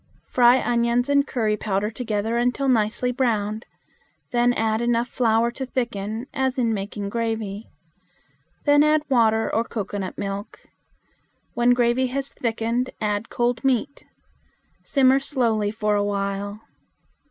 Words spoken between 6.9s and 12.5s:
gravy. Then add water or cocoanut milk. When gravy has